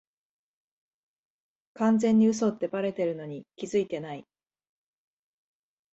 [1.75, 4.25] 完全に嘘ってバレてるのに気づいてない